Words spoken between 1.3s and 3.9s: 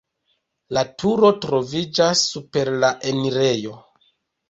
troviĝas super la enirejo.